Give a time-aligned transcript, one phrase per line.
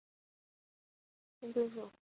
[1.39, 1.89] 黑龟属是地龟科下的一个属。